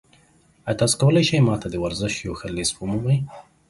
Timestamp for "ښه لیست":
2.39-2.73